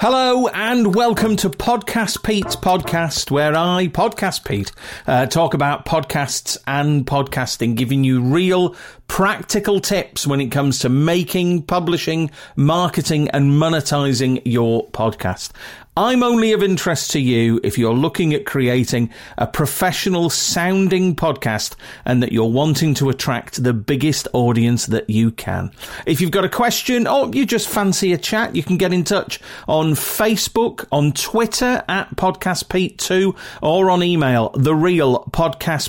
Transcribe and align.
Hello 0.00 0.46
and 0.46 0.94
welcome 0.94 1.34
to 1.38 1.50
Podcast 1.50 2.22
Pete's 2.22 2.54
podcast, 2.54 3.32
where 3.32 3.56
I, 3.56 3.88
Podcast 3.88 4.44
Pete, 4.44 4.70
uh, 5.08 5.26
talk 5.26 5.54
about 5.54 5.86
podcasts 5.86 6.56
and 6.68 7.04
podcasting, 7.04 7.74
giving 7.74 8.04
you 8.04 8.22
real 8.22 8.76
practical 9.08 9.80
tips 9.80 10.24
when 10.24 10.40
it 10.40 10.52
comes 10.52 10.78
to 10.78 10.88
making, 10.88 11.62
publishing, 11.62 12.30
marketing, 12.54 13.28
and 13.30 13.50
monetizing 13.50 14.40
your 14.44 14.86
podcast. 14.90 15.50
I'm 15.98 16.22
only 16.22 16.52
of 16.52 16.62
interest 16.62 17.10
to 17.10 17.18
you 17.18 17.58
if 17.64 17.76
you're 17.76 17.92
looking 17.92 18.32
at 18.32 18.46
creating 18.46 19.10
a 19.36 19.48
professional 19.48 20.30
sounding 20.30 21.16
podcast 21.16 21.74
and 22.04 22.22
that 22.22 22.30
you're 22.30 22.44
wanting 22.44 22.94
to 22.94 23.08
attract 23.08 23.64
the 23.64 23.72
biggest 23.72 24.28
audience 24.32 24.86
that 24.86 25.10
you 25.10 25.32
can. 25.32 25.72
If 26.06 26.20
you've 26.20 26.30
got 26.30 26.44
a 26.44 26.48
question 26.48 27.08
or 27.08 27.28
you 27.30 27.44
just 27.44 27.68
fancy 27.68 28.12
a 28.12 28.16
chat, 28.16 28.54
you 28.54 28.62
can 28.62 28.76
get 28.76 28.92
in 28.92 29.02
touch 29.02 29.40
on 29.66 29.94
Facebook, 29.94 30.86
on 30.92 31.10
Twitter 31.10 31.82
at 31.88 32.14
Podcast 32.14 32.68
Pete 32.68 32.96
2 32.98 33.34
or 33.60 33.90
on 33.90 34.04
email, 34.04 34.50
the 34.50 34.76
real 34.76 35.24
podcast 35.32 35.88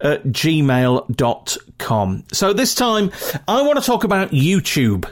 at 0.00 0.22
gmail.com. 0.22 2.24
So 2.32 2.52
this 2.52 2.74
time 2.76 3.10
I 3.48 3.62
want 3.62 3.80
to 3.80 3.84
talk 3.84 4.04
about 4.04 4.30
YouTube. 4.30 5.10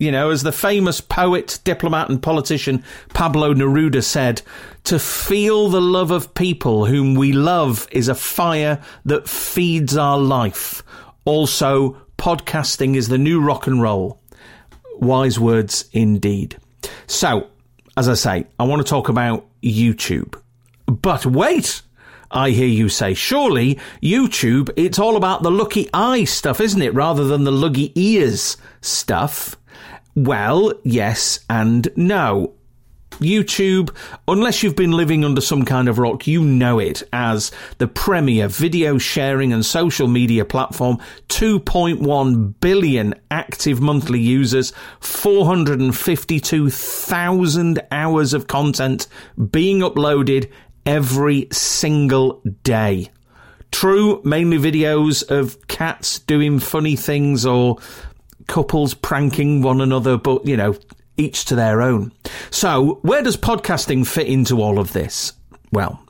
You 0.00 0.10
know, 0.10 0.30
as 0.30 0.42
the 0.42 0.50
famous 0.50 0.98
poet, 1.02 1.58
diplomat, 1.62 2.08
and 2.08 2.22
politician 2.22 2.82
Pablo 3.12 3.52
Neruda 3.52 4.02
said, 4.02 4.40
to 4.84 4.98
feel 4.98 5.68
the 5.68 5.82
love 5.82 6.10
of 6.10 6.32
people 6.32 6.86
whom 6.86 7.14
we 7.14 7.34
love 7.34 7.86
is 7.92 8.08
a 8.08 8.14
fire 8.14 8.80
that 9.04 9.28
feeds 9.28 9.98
our 9.98 10.18
life. 10.18 10.82
Also, 11.26 11.98
podcasting 12.16 12.96
is 12.96 13.08
the 13.08 13.18
new 13.18 13.42
rock 13.42 13.66
and 13.66 13.82
roll. 13.82 14.18
Wise 14.96 15.38
words 15.38 15.84
indeed. 15.92 16.56
So, 17.06 17.48
as 17.94 18.08
I 18.08 18.14
say, 18.14 18.46
I 18.58 18.64
want 18.64 18.80
to 18.80 18.88
talk 18.88 19.10
about 19.10 19.44
YouTube. 19.62 20.40
But 20.86 21.26
wait! 21.26 21.82
I 22.30 22.50
hear 22.50 22.68
you 22.68 22.88
say, 22.88 23.12
surely 23.12 23.78
YouTube, 24.00 24.70
it's 24.76 24.98
all 24.98 25.16
about 25.16 25.42
the 25.42 25.50
lucky 25.50 25.90
eye 25.92 26.24
stuff, 26.24 26.60
isn't 26.60 26.80
it? 26.80 26.94
Rather 26.94 27.24
than 27.24 27.44
the 27.44 27.50
luggy 27.50 27.92
ears 27.96 28.56
stuff. 28.80 29.56
Well, 30.20 30.72
yes 30.84 31.40
and 31.48 31.88
no. 31.96 32.52
YouTube, 33.20 33.96
unless 34.28 34.62
you've 34.62 34.76
been 34.76 34.92
living 34.92 35.24
under 35.24 35.40
some 35.40 35.64
kind 35.64 35.88
of 35.88 35.98
rock, 35.98 36.26
you 36.26 36.44
know 36.44 36.78
it 36.78 37.02
as 37.10 37.50
the 37.78 37.86
premier 37.86 38.46
video 38.46 38.98
sharing 38.98 39.54
and 39.54 39.64
social 39.64 40.08
media 40.08 40.44
platform, 40.44 40.98
2.1 41.28 42.54
billion 42.60 43.14
active 43.30 43.80
monthly 43.80 44.20
users, 44.20 44.74
452,000 45.00 47.80
hours 47.90 48.34
of 48.34 48.46
content 48.46 49.06
being 49.50 49.78
uploaded 49.78 50.50
every 50.84 51.48
single 51.50 52.42
day. 52.62 53.08
True, 53.70 54.20
mainly 54.24 54.58
videos 54.58 55.30
of 55.30 55.68
cats 55.68 56.18
doing 56.18 56.58
funny 56.58 56.96
things 56.96 57.46
or 57.46 57.78
couples 58.50 58.94
pranking 58.94 59.62
one 59.62 59.80
another, 59.80 60.18
but 60.18 60.44
you 60.44 60.56
know, 60.56 60.74
each 61.16 61.46
to 61.46 61.54
their 61.54 61.80
own. 61.80 62.12
So, 62.50 62.98
where 63.02 63.22
does 63.22 63.36
podcasting 63.36 64.06
fit 64.06 64.26
into 64.26 64.60
all 64.60 64.78
of 64.78 64.92
this? 64.92 65.32
Well, 65.72 66.04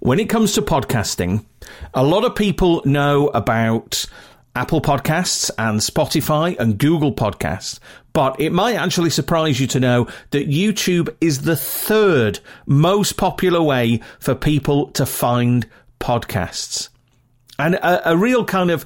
when 0.00 0.18
it 0.18 0.28
comes 0.28 0.52
to 0.54 0.62
podcasting, 0.62 1.44
a 1.94 2.02
lot 2.02 2.24
of 2.24 2.34
people 2.34 2.82
know 2.84 3.28
about 3.28 4.04
Apple 4.56 4.80
Podcasts 4.80 5.50
and 5.56 5.78
Spotify 5.78 6.58
and 6.58 6.78
Google 6.78 7.14
Podcasts, 7.14 7.78
but 8.12 8.40
it 8.40 8.52
might 8.52 8.74
actually 8.74 9.10
surprise 9.10 9.60
you 9.60 9.68
to 9.68 9.80
know 9.80 10.08
that 10.30 10.48
YouTube 10.48 11.14
is 11.20 11.42
the 11.42 11.56
third 11.56 12.40
most 12.66 13.16
popular 13.16 13.62
way 13.62 14.00
for 14.18 14.34
people 14.34 14.90
to 14.92 15.06
find 15.06 15.68
podcasts. 16.00 16.88
And 17.56 17.76
a, 17.76 18.10
a 18.10 18.16
real 18.16 18.44
kind 18.44 18.72
of 18.72 18.84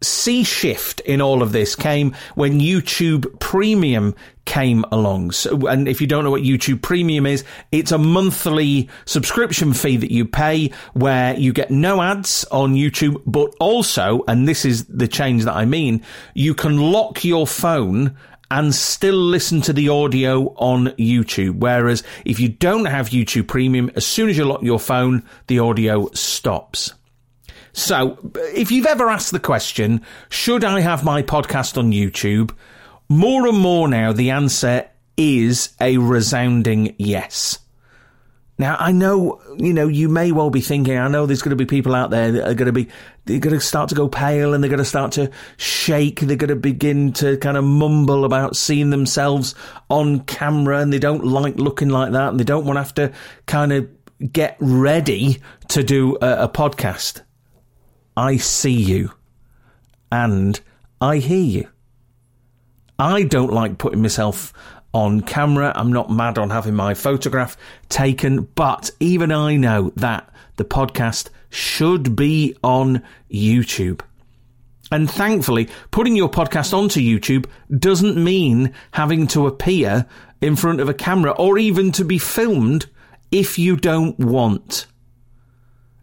sea 0.00 0.44
shift 0.44 1.00
in 1.00 1.20
all 1.20 1.42
of 1.42 1.52
this 1.52 1.74
came 1.74 2.14
when 2.34 2.60
YouTube 2.60 3.38
Premium 3.40 4.14
came 4.44 4.84
along. 4.90 5.32
So, 5.32 5.66
and 5.66 5.86
if 5.88 6.00
you 6.00 6.06
don't 6.06 6.24
know 6.24 6.30
what 6.30 6.42
YouTube 6.42 6.80
Premium 6.80 7.26
is, 7.26 7.44
it's 7.70 7.92
a 7.92 7.98
monthly 7.98 8.88
subscription 9.04 9.74
fee 9.74 9.96
that 9.98 10.10
you 10.10 10.24
pay 10.24 10.70
where 10.94 11.36
you 11.36 11.52
get 11.52 11.70
no 11.70 12.00
ads 12.00 12.44
on 12.50 12.74
YouTube, 12.74 13.20
but 13.26 13.54
also, 13.60 14.24
and 14.26 14.48
this 14.48 14.64
is 14.64 14.84
the 14.86 15.08
change 15.08 15.44
that 15.44 15.54
I 15.54 15.64
mean, 15.64 16.02
you 16.34 16.54
can 16.54 16.78
lock 16.78 17.24
your 17.24 17.46
phone 17.46 18.16
and 18.50 18.74
still 18.74 19.16
listen 19.16 19.60
to 19.60 19.72
the 19.72 19.90
audio 19.90 20.54
on 20.54 20.86
YouTube. 20.92 21.58
Whereas 21.58 22.02
if 22.24 22.40
you 22.40 22.48
don't 22.48 22.86
have 22.86 23.10
YouTube 23.10 23.48
Premium, 23.48 23.90
as 23.94 24.06
soon 24.06 24.30
as 24.30 24.38
you 24.38 24.46
lock 24.46 24.62
your 24.62 24.80
phone, 24.80 25.22
the 25.48 25.58
audio 25.58 26.08
stops. 26.14 26.94
So, 27.72 28.18
if 28.54 28.70
you've 28.70 28.86
ever 28.86 29.08
asked 29.08 29.32
the 29.32 29.40
question, 29.40 30.02
should 30.28 30.64
I 30.64 30.80
have 30.80 31.04
my 31.04 31.22
podcast 31.22 31.78
on 31.78 31.92
YouTube? 31.92 32.52
More 33.08 33.46
and 33.46 33.58
more 33.58 33.88
now, 33.88 34.12
the 34.12 34.30
answer 34.30 34.88
is 35.16 35.74
a 35.80 35.98
resounding 35.98 36.94
yes. 36.98 37.58
Now, 38.60 38.76
I 38.76 38.90
know, 38.90 39.40
you 39.56 39.72
know, 39.72 39.86
you 39.86 40.08
may 40.08 40.32
well 40.32 40.50
be 40.50 40.60
thinking, 40.60 40.98
I 40.98 41.06
know 41.06 41.26
there's 41.26 41.42
going 41.42 41.56
to 41.56 41.56
be 41.56 41.64
people 41.64 41.94
out 41.94 42.10
there 42.10 42.32
that 42.32 42.48
are 42.48 42.54
going 42.54 42.66
to 42.66 42.72
be, 42.72 42.88
they're 43.24 43.38
going 43.38 43.54
to 43.54 43.60
start 43.60 43.88
to 43.90 43.94
go 43.94 44.08
pale 44.08 44.52
and 44.52 44.62
they're 44.62 44.68
going 44.68 44.78
to 44.78 44.84
start 44.84 45.12
to 45.12 45.30
shake. 45.58 46.18
They're 46.18 46.36
going 46.36 46.48
to 46.48 46.56
begin 46.56 47.12
to 47.14 47.36
kind 47.36 47.56
of 47.56 47.62
mumble 47.62 48.24
about 48.24 48.56
seeing 48.56 48.90
themselves 48.90 49.54
on 49.88 50.20
camera 50.20 50.80
and 50.80 50.92
they 50.92 50.98
don't 50.98 51.24
like 51.24 51.54
looking 51.54 51.88
like 51.88 52.12
that 52.12 52.30
and 52.30 52.40
they 52.40 52.44
don't 52.44 52.64
want 52.64 52.78
to 52.78 52.82
have 52.82 52.94
to 52.94 53.12
kind 53.46 53.72
of 53.72 53.88
get 54.32 54.56
ready 54.58 55.38
to 55.68 55.84
do 55.84 56.16
a, 56.20 56.44
a 56.44 56.48
podcast. 56.48 57.22
I 58.18 58.36
see 58.36 58.72
you 58.72 59.12
and 60.10 60.60
I 61.00 61.18
hear 61.18 61.44
you. 61.44 61.68
I 62.98 63.22
don't 63.22 63.52
like 63.52 63.78
putting 63.78 64.02
myself 64.02 64.52
on 64.92 65.20
camera. 65.20 65.72
I'm 65.76 65.92
not 65.92 66.10
mad 66.10 66.36
on 66.36 66.50
having 66.50 66.74
my 66.74 66.94
photograph 66.94 67.56
taken, 67.88 68.48
but 68.56 68.90
even 68.98 69.30
I 69.30 69.54
know 69.54 69.92
that 69.94 70.28
the 70.56 70.64
podcast 70.64 71.28
should 71.48 72.16
be 72.16 72.56
on 72.64 73.04
YouTube. 73.30 74.00
And 74.90 75.08
thankfully, 75.08 75.68
putting 75.92 76.16
your 76.16 76.28
podcast 76.28 76.76
onto 76.76 76.98
YouTube 76.98 77.46
doesn't 77.78 78.16
mean 78.16 78.74
having 78.90 79.28
to 79.28 79.46
appear 79.46 80.06
in 80.40 80.56
front 80.56 80.80
of 80.80 80.88
a 80.88 80.94
camera 80.94 81.30
or 81.30 81.56
even 81.56 81.92
to 81.92 82.04
be 82.04 82.18
filmed 82.18 82.86
if 83.30 83.60
you 83.60 83.76
don't 83.76 84.18
want. 84.18 84.86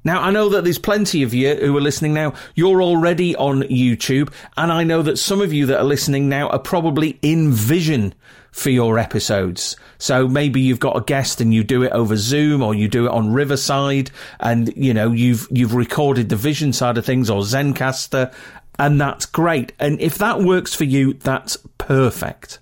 Now, 0.05 0.21
I 0.21 0.31
know 0.31 0.49
that 0.49 0.63
there's 0.63 0.79
plenty 0.79 1.23
of 1.23 1.33
you 1.33 1.55
who 1.55 1.75
are 1.75 1.81
listening 1.81 2.13
now. 2.13 2.33
You're 2.53 2.81
already 2.81 3.35
on 3.35 3.63
YouTube, 3.63 4.31
and 4.55 4.71
I 4.71 4.83
know 4.83 5.01
that 5.01 5.17
some 5.17 5.41
of 5.41 5.51
you 5.51 5.65
that 5.65 5.79
are 5.79 5.83
listening 5.83 6.29
now 6.29 6.47
are 6.49 6.59
probably 6.59 7.19
in 7.21 7.51
vision 7.51 8.13
for 8.51 8.69
your 8.69 8.97
episodes. 8.97 9.75
So 9.97 10.27
maybe 10.27 10.61
you've 10.61 10.79
got 10.79 10.95
a 10.95 11.01
guest 11.01 11.41
and 11.41 11.53
you 11.53 11.63
do 11.63 11.83
it 11.83 11.91
over 11.91 12.15
Zoom 12.15 12.61
or 12.61 12.73
you 12.73 12.87
do 12.87 13.05
it 13.05 13.11
on 13.11 13.33
Riverside 13.33 14.11
and 14.39 14.71
you 14.77 14.93
know 14.93 15.11
you've 15.11 15.45
you've 15.51 15.73
recorded 15.73 16.29
the 16.29 16.37
vision 16.37 16.71
side 16.71 16.97
of 16.97 17.05
things 17.05 17.29
or 17.29 17.41
Zencastr 17.41 18.33
and 18.79 19.01
that's 19.01 19.25
great. 19.25 19.73
And 19.79 19.99
if 19.99 20.17
that 20.19 20.39
works 20.39 20.73
for 20.73 20.85
you, 20.85 21.13
that's 21.13 21.57
perfect. 21.77 22.59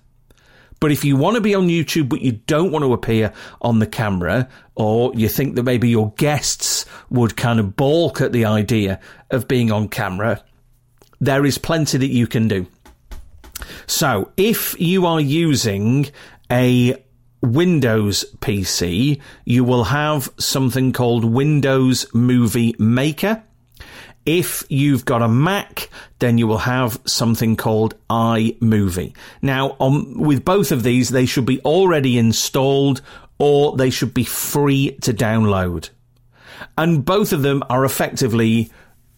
But 0.80 0.92
if 0.92 1.04
you 1.04 1.16
want 1.16 1.36
to 1.36 1.40
be 1.40 1.54
on 1.54 1.68
YouTube 1.68 2.08
but 2.08 2.20
you 2.20 2.32
don't 2.32 2.70
want 2.70 2.84
to 2.84 2.92
appear 2.92 3.32
on 3.62 3.78
the 3.78 3.86
camera, 3.86 4.48
or 4.74 5.12
you 5.14 5.28
think 5.28 5.56
that 5.56 5.62
maybe 5.62 5.88
your 5.88 6.12
guests 6.12 6.84
would 7.10 7.36
kind 7.36 7.60
of 7.60 7.76
balk 7.76 8.20
at 8.20 8.32
the 8.32 8.44
idea 8.44 9.00
of 9.30 9.48
being 9.48 9.72
on 9.72 9.88
camera, 9.88 10.42
there 11.20 11.44
is 11.44 11.58
plenty 11.58 11.98
that 11.98 12.10
you 12.10 12.26
can 12.26 12.48
do. 12.48 12.66
So 13.86 14.32
if 14.36 14.78
you 14.80 15.06
are 15.06 15.20
using 15.20 16.10
a 16.50 17.02
Windows 17.40 18.24
PC, 18.38 19.20
you 19.44 19.64
will 19.64 19.84
have 19.84 20.30
something 20.38 20.92
called 20.92 21.24
Windows 21.24 22.06
Movie 22.14 22.74
Maker. 22.78 23.42
If 24.26 24.64
you've 24.68 25.04
got 25.04 25.22
a 25.22 25.28
Mac, 25.28 25.90
then 26.18 26.38
you 26.38 26.46
will 26.46 26.58
have 26.58 27.00
something 27.06 27.56
called 27.56 27.94
iMovie. 28.08 29.14
Now, 29.42 29.76
on, 29.78 30.18
with 30.18 30.44
both 30.44 30.72
of 30.72 30.82
these, 30.82 31.10
they 31.10 31.26
should 31.26 31.46
be 31.46 31.60
already 31.60 32.18
installed 32.18 33.02
or 33.38 33.76
they 33.76 33.90
should 33.90 34.14
be 34.14 34.24
free 34.24 34.92
to 35.02 35.12
download. 35.12 35.90
And 36.78 37.04
both 37.04 37.32
of 37.32 37.42
them 37.42 37.62
are 37.68 37.84
effectively 37.84 38.70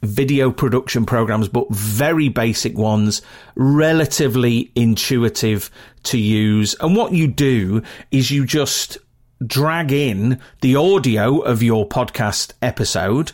video 0.03 0.51
production 0.51 1.07
programs, 1.07 1.49
but 1.49 1.71
very 1.71 2.29
basic 2.29 2.77
ones, 2.77 3.23
relatively 3.55 4.71
intuitive 4.75 5.71
to 6.05 6.19
use. 6.19 6.75
And 6.81 6.97
what 6.97 7.13
you 7.13 7.27
do 7.27 7.83
is 8.11 8.31
you 8.31 8.47
just 8.47 8.99
drag 9.45 9.93
in 9.93 10.41
the 10.61 10.77
audio 10.77 11.41
of 11.41 11.63
your 11.63 11.89
podcast 11.89 12.53
episode, 12.63 13.33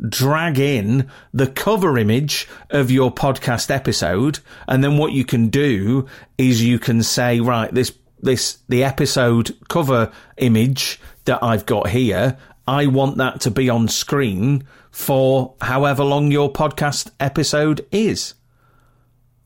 drag 0.00 0.58
in 0.58 1.08
the 1.32 1.46
cover 1.46 1.98
image 1.98 2.48
of 2.70 2.90
your 2.90 3.12
podcast 3.12 3.70
episode, 3.70 4.40
and 4.68 4.82
then 4.82 4.98
what 4.98 5.12
you 5.12 5.24
can 5.24 5.48
do 5.48 6.06
is 6.38 6.62
you 6.62 6.78
can 6.78 7.02
say, 7.02 7.40
right, 7.40 7.72
this 7.72 7.92
this 8.20 8.58
the 8.68 8.82
episode 8.82 9.56
cover 9.68 10.10
image 10.38 11.00
that 11.24 11.42
I've 11.42 11.66
got 11.66 11.88
here, 11.88 12.36
I 12.66 12.86
want 12.86 13.18
that 13.18 13.40
to 13.42 13.50
be 13.50 13.68
on 13.68 13.88
screen 13.88 14.66
for 14.90 15.54
however 15.60 16.02
long 16.02 16.30
your 16.30 16.52
podcast 16.52 17.10
episode 17.20 17.86
is. 17.92 18.34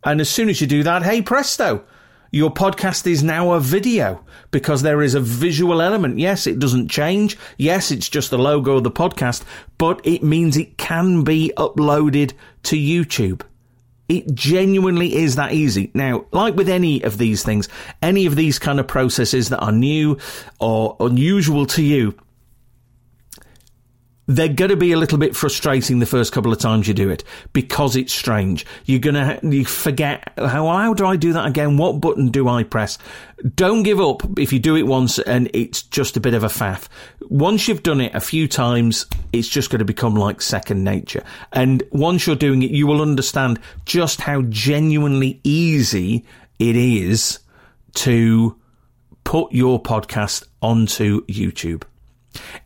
And 0.05 0.20
as 0.20 0.31
soon 0.31 0.49
as 0.49 0.61
you 0.61 0.67
do 0.67 0.82
that, 0.85 1.02
hey 1.02 1.20
presto, 1.20 1.85
your 2.31 2.50
podcast 2.50 3.06
is 3.06 3.23
now 3.23 3.53
a 3.53 3.61
video 3.61 4.25
because 4.50 4.82
there 4.82 5.03
is 5.03 5.15
a 5.15 5.21
visual 5.21 5.82
element. 5.82 6.19
Yes, 6.19 6.47
it 6.47 6.59
doesn't 6.59 6.88
change. 6.88 7.37
Yes, 7.59 7.91
it's 7.91 8.09
just 8.09 8.31
the 8.31 8.38
logo 8.38 8.77
of 8.77 8.85
the 8.85 8.91
podcast, 8.91 9.43
but 9.79 10.00
it 10.05 10.23
means 10.23 10.56
it 10.56 10.77
can 10.79 11.25
be 11.25 11.53
uploaded 11.56 12.32
to 12.65 12.77
YouTube. 12.77 13.43
It 14.09 14.35
genuinely 14.35 15.15
is 15.15 15.37
that 15.37 15.53
easy. 15.53 15.91
Now, 15.94 16.27
like 16.32 16.55
with 16.55 16.69
any 16.69 17.03
of 17.03 17.19
these 17.19 17.43
things, 17.43 17.69
any 18.03 18.27
of 18.27 18.37
these 18.37 18.59
kind 18.59 18.81
of 18.81 18.88
processes 18.88 19.49
that 19.50 19.61
are 19.61 19.73
new 19.73 20.19
or 20.59 20.97
unusual 21.00 21.67
to 21.67 21.83
you, 21.83 22.17
they're 24.31 24.47
going 24.47 24.69
to 24.69 24.77
be 24.77 24.93
a 24.93 24.97
little 24.97 25.19
bit 25.19 25.35
frustrating 25.35 25.99
the 25.99 26.06
first 26.06 26.32
couple 26.32 26.53
of 26.53 26.59
times 26.61 26.87
you 26.87 26.94
do 26.94 27.11
it 27.11 27.25
because 27.53 27.97
it's 27.97 28.12
strange. 28.12 28.65
You're 28.85 29.00
going 29.00 29.15
to 29.15 29.41
you 29.43 29.65
forget 29.65 30.32
how 30.38 30.69
how 30.69 30.94
do 30.94 31.05
I 31.05 31.17
do 31.17 31.32
that 31.32 31.47
again? 31.47 31.77
What 31.77 32.00
button 32.00 32.29
do 32.29 32.49
I 32.49 32.62
press? 32.62 32.97
Don't 33.56 33.82
give 33.82 34.00
up 34.00 34.23
if 34.38 34.53
you 34.53 34.61
do 34.61 34.77
it 34.77 34.85
once 34.85 35.19
and 35.19 35.50
it's 35.53 35.82
just 35.82 36.17
a 36.17 36.21
bit 36.21 36.35
of 36.35 36.44
a 36.44 36.49
faff. 36.49 36.87
Once 37.23 37.67
you've 37.67 37.82
done 37.82 38.00
it 38.00 38.15
a 38.15 38.21
few 38.21 38.47
times, 38.47 39.06
it's 39.32 39.49
just 39.49 39.69
going 39.69 39.81
to 39.81 39.85
become 39.85 40.15
like 40.15 40.41
second 40.41 40.85
nature. 40.85 41.25
And 41.53 41.83
once 41.91 42.25
you're 42.25 42.37
doing 42.37 42.62
it, 42.62 42.71
you 42.71 42.87
will 42.87 43.03
understand 43.03 43.59
just 43.85 44.21
how 44.21 44.43
genuinely 44.43 45.41
easy 45.43 46.25
it 46.61 46.76
is 46.76 47.41
to 47.94 48.56
put 49.25 49.50
your 49.53 49.83
podcast 49.83 50.47
onto 50.62 51.26
YouTube. 51.26 51.83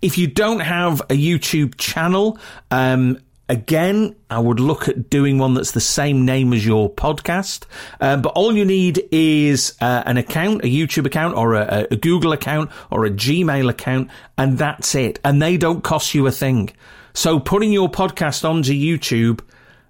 If 0.02 0.18
you 0.18 0.26
don't 0.26 0.60
have 0.60 1.00
a 1.02 1.14
YouTube 1.14 1.76
channel, 1.76 2.38
um, 2.70 3.18
Again, 3.46 4.16
I 4.30 4.38
would 4.38 4.58
look 4.58 4.88
at 4.88 5.10
doing 5.10 5.36
one 5.36 5.52
that's 5.52 5.72
the 5.72 5.80
same 5.80 6.24
name 6.24 6.54
as 6.54 6.64
your 6.64 6.90
podcast. 6.90 7.64
Um, 8.00 8.22
but 8.22 8.30
all 8.30 8.56
you 8.56 8.64
need 8.64 9.06
is 9.12 9.76
uh, 9.82 10.02
an 10.06 10.16
account, 10.16 10.64
a 10.64 10.66
YouTube 10.66 11.04
account 11.04 11.36
or 11.36 11.52
a, 11.52 11.86
a, 11.90 11.96
Google 11.96 12.32
account 12.32 12.70
or 12.90 13.04
a 13.04 13.10
Gmail 13.10 13.68
account, 13.68 14.10
and 14.38 14.56
that's 14.56 14.94
it. 14.94 15.20
And 15.24 15.42
they 15.42 15.58
don't 15.58 15.84
cost 15.84 16.14
you 16.14 16.26
a 16.26 16.32
thing. 16.32 16.70
So 17.12 17.38
putting 17.38 17.70
your 17.70 17.90
podcast 17.90 18.48
onto 18.48 18.72
YouTube 18.72 19.42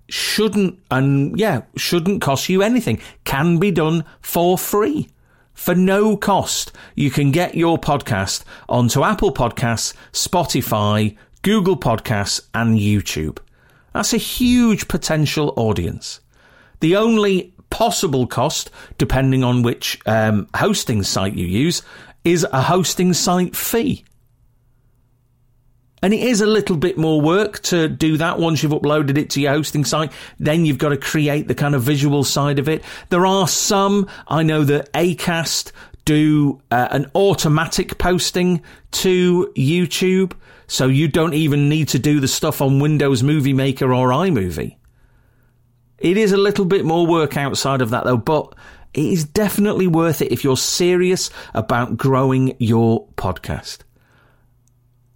shouldn't, 0.08 0.80
and 0.90 1.38
yeah, 1.38 1.62
shouldn't 1.76 2.22
cost 2.22 2.48
you 2.48 2.60
anything. 2.60 3.00
Can 3.22 3.58
be 3.58 3.70
done 3.70 4.04
for 4.20 4.58
free 4.58 5.08
for 5.54 5.74
no 5.74 6.16
cost, 6.16 6.72
you 6.94 7.10
can 7.10 7.30
get 7.30 7.54
your 7.54 7.78
podcast 7.78 8.44
onto 8.68 9.02
Apple 9.02 9.32
Podcasts, 9.32 9.94
Spotify, 10.12 11.16
Google 11.42 11.76
Podcasts, 11.76 12.40
and 12.52 12.78
YouTube. 12.78 13.38
That's 13.92 14.12
a 14.12 14.18
huge 14.18 14.88
potential 14.88 15.54
audience. 15.56 16.20
The 16.80 16.96
only 16.96 17.54
possible 17.70 18.26
cost, 18.26 18.70
depending 18.98 19.42
on 19.44 19.62
which 19.62 19.98
um, 20.06 20.48
hosting 20.54 21.02
site 21.02 21.34
you 21.34 21.46
use, 21.46 21.82
is 22.24 22.46
a 22.52 22.62
hosting 22.62 23.12
site 23.12 23.54
fee. 23.54 24.04
And 26.04 26.12
it 26.12 26.20
is 26.20 26.42
a 26.42 26.46
little 26.46 26.76
bit 26.76 26.98
more 26.98 27.18
work 27.18 27.60
to 27.62 27.88
do 27.88 28.18
that 28.18 28.38
once 28.38 28.62
you've 28.62 28.72
uploaded 28.72 29.16
it 29.16 29.30
to 29.30 29.40
your 29.40 29.52
hosting 29.52 29.86
site. 29.86 30.12
Then 30.38 30.66
you've 30.66 30.76
got 30.76 30.90
to 30.90 30.98
create 30.98 31.48
the 31.48 31.54
kind 31.54 31.74
of 31.74 31.80
visual 31.80 32.24
side 32.24 32.58
of 32.58 32.68
it. 32.68 32.84
There 33.08 33.24
are 33.24 33.48
some, 33.48 34.06
I 34.28 34.42
know 34.42 34.64
that 34.64 34.92
Acast 34.92 35.72
do 36.04 36.60
uh, 36.70 36.88
an 36.90 37.10
automatic 37.14 37.96
posting 37.96 38.62
to 38.90 39.50
YouTube. 39.56 40.34
So 40.66 40.88
you 40.88 41.08
don't 41.08 41.32
even 41.32 41.70
need 41.70 41.88
to 41.88 41.98
do 41.98 42.20
the 42.20 42.28
stuff 42.28 42.60
on 42.60 42.80
Windows 42.80 43.22
Movie 43.22 43.54
Maker 43.54 43.94
or 43.94 44.10
iMovie. 44.10 44.76
It 45.96 46.18
is 46.18 46.32
a 46.32 46.36
little 46.36 46.66
bit 46.66 46.84
more 46.84 47.06
work 47.06 47.38
outside 47.38 47.80
of 47.80 47.88
that 47.88 48.04
though, 48.04 48.18
but 48.18 48.54
it 48.92 49.06
is 49.06 49.24
definitely 49.24 49.86
worth 49.86 50.20
it 50.20 50.32
if 50.32 50.44
you're 50.44 50.58
serious 50.58 51.30
about 51.54 51.96
growing 51.96 52.56
your 52.58 53.08
podcast. 53.16 53.83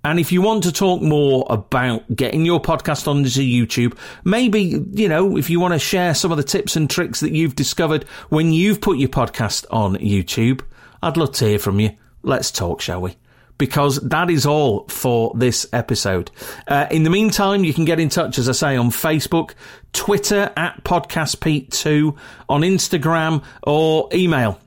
And 0.08 0.19
if 0.19 0.32
you 0.32 0.40
want 0.40 0.62
to 0.62 0.72
talk 0.72 1.02
more 1.02 1.44
about 1.50 2.16
getting 2.16 2.46
your 2.46 2.62
podcast 2.62 3.06
onto 3.06 3.28
YouTube, 3.28 3.94
maybe, 4.25 4.82
you 4.93 5.06
know, 5.06 5.37
if 5.37 5.50
you 5.50 5.60
want 5.60 5.75
to 5.75 5.78
share 5.78 6.14
some 6.14 6.31
of 6.31 6.38
the 6.38 6.43
tips 6.43 6.76
and 6.76 6.88
tricks 6.88 7.20
that 7.20 7.32
you've 7.32 7.55
discovered 7.55 8.05
when 8.31 8.50
you've 8.50 8.81
put 8.81 8.96
your 8.96 9.10
podcast 9.10 9.66
on 9.70 9.96
YouTube, 9.96 10.62
I'd 11.02 11.19
love 11.19 11.32
to 11.32 11.44
hear 11.44 11.58
from 11.58 11.78
you. 11.78 11.90
Let's 12.22 12.50
talk, 12.50 12.81
shall 12.81 13.02
we? 13.02 13.19
Because 13.58 14.00
that 14.00 14.31
is 14.31 14.46
all 14.46 14.88
for 14.88 15.31
this 15.34 15.66
episode. 15.75 16.31
Uh, 16.66 16.87
in 16.90 17.02
the 17.02 17.11
meantime, 17.11 17.62
you 17.64 17.75
can 17.75 17.84
get 17.84 18.00
in 18.00 18.08
touch, 18.08 18.38
as 18.38 18.49
I 18.49 18.52
say, 18.52 18.76
on 18.78 18.88
Facebook, 18.88 19.50
Twitter 19.93 20.50
at 20.56 20.84
PodcastPete2, 20.84 22.16
on 22.49 22.62
Instagram, 22.62 23.44
or 23.62 24.08
email 24.14 24.58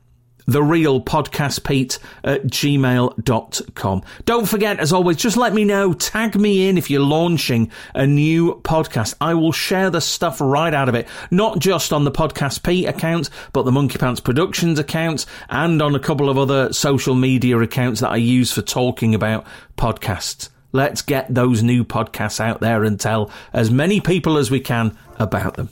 the 0.52 0.64
real 0.64 1.02
podcast 1.02 1.64
pete 1.64 2.00
at 2.24 2.44
gmail.com. 2.44 4.04
Don't 4.26 4.48
forget, 4.48 4.80
as 4.80 4.94
always, 4.94 5.18
just 5.18 5.38
let 5.38 5.54
me 5.54 5.66
know, 5.66 5.94
tag 5.94 6.36
me 6.36 6.68
in 6.68 6.78
if 6.78 6.90
you're 6.90 7.02
launching 7.02 7.72
a 7.96 8.06
new 8.06 8.62
podcast. 8.64 9.16
I 9.22 9.34
will 9.34 9.52
share 9.52 9.90
the 9.90 10.02
stuff 10.02 10.42
right 10.42 10.74
out 10.74 10.90
of 10.90 10.96
it, 10.96 11.08
not 11.30 11.60
just 11.60 11.94
on 11.94 12.04
the 12.04 12.12
podcast 12.12 12.64
Pete 12.64 12.88
account, 12.88 13.30
but 13.54 13.64
the 13.64 13.72
Monkey 13.72 13.98
Pants 13.98 14.20
Productions 14.20 14.80
account 14.80 15.26
and 15.50 15.82
on 15.82 15.96
a 15.96 16.00
couple 16.00 16.30
of 16.30 16.38
other 16.38 16.74
social 16.74 17.16
media 17.16 17.58
accounts 17.60 18.02
that 18.02 18.12
I 18.12 18.18
use 18.18 18.52
for 18.52 18.62
talking 18.62 19.16
about 19.16 19.46
podcasts. 19.78 20.50
Let's 20.74 21.02
get 21.02 21.34
those 21.34 21.64
new 21.64 21.84
podcasts 21.84 22.40
out 22.40 22.62
there 22.62 22.84
and 22.84 23.00
tell 23.00 23.32
as 23.52 23.72
many 23.72 24.00
people 24.00 24.38
as 24.38 24.50
we 24.50 24.60
can 24.60 24.98
about 25.18 25.56
them. 25.56 25.70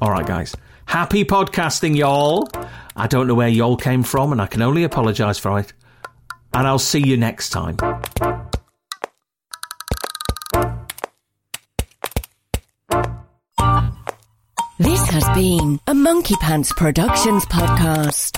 All 0.00 0.10
right, 0.10 0.26
guys. 0.26 0.54
Happy 0.90 1.24
podcasting, 1.24 1.96
y'all. 1.96 2.48
I 2.96 3.06
don't 3.06 3.28
know 3.28 3.34
where 3.36 3.46
y'all 3.46 3.76
came 3.76 4.02
from, 4.02 4.32
and 4.32 4.42
I 4.42 4.48
can 4.48 4.60
only 4.60 4.82
apologise 4.82 5.38
for 5.38 5.60
it. 5.60 5.72
And 6.52 6.66
I'll 6.66 6.80
see 6.80 6.98
you 6.98 7.16
next 7.16 7.50
time. 7.50 7.76
This 14.80 15.08
has 15.10 15.28
been 15.32 15.78
a 15.86 15.94
Monkey 15.94 16.34
Pants 16.40 16.72
Productions 16.72 17.44
podcast. 17.44 18.36